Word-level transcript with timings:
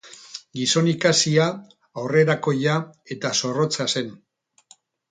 Gizon 0.59 0.89
ikasia, 0.93 1.45
aurrerakoia 2.05 2.81
eta 3.19 3.35
zorrotza 3.43 3.89
zen. 3.97 4.15